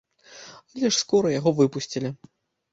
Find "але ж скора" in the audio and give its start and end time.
0.71-1.35